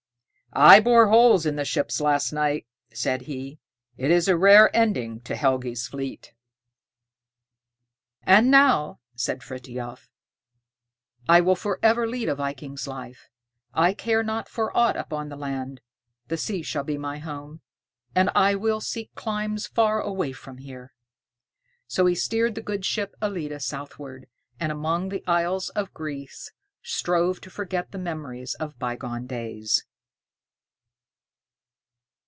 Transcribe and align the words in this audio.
"I 0.53 0.81
bored 0.81 1.07
holes 1.07 1.45
in 1.45 1.55
the 1.55 1.63
ships 1.63 2.01
last 2.01 2.33
night," 2.33 2.67
said 2.93 3.21
he; 3.21 3.61
"it 3.95 4.11
is 4.11 4.27
a 4.27 4.35
rare 4.35 4.69
ending 4.75 5.21
to 5.21 5.37
Helgi's 5.37 5.87
fleet." 5.87 6.33
"And 8.23 8.51
now," 8.51 8.99
said 9.15 9.43
Frithiof, 9.43 10.09
"I 11.29 11.39
will 11.39 11.55
forever 11.55 12.05
lead 12.05 12.27
a 12.27 12.35
viking's 12.35 12.85
life. 12.85 13.29
I 13.73 13.93
care 13.93 14.23
not 14.23 14.49
for 14.49 14.75
aught 14.75 14.97
upon 14.97 15.29
the 15.29 15.37
land. 15.37 15.79
The 16.27 16.35
sea 16.35 16.63
shall 16.63 16.83
be 16.83 16.97
my 16.97 17.17
home. 17.19 17.61
And 18.13 18.29
I 18.35 18.55
will 18.55 18.81
seek 18.81 19.15
climes 19.15 19.67
far 19.67 20.01
away 20.01 20.33
from 20.33 20.57
here." 20.57 20.93
So 21.87 22.07
he 22.07 22.15
steered 22.15 22.55
the 22.55 22.61
good 22.61 22.83
ship 22.83 23.15
"Ellide" 23.21 23.61
southward, 23.61 24.27
and 24.59 24.69
among 24.69 25.07
the 25.07 25.23
isles 25.25 25.69
of 25.69 25.93
Greece 25.93 26.51
strove 26.83 27.39
to 27.39 27.49
forget 27.49 27.93
the 27.93 27.97
memories 27.97 28.53
of 28.55 28.77
bygone 28.77 29.27
days. 29.27 29.85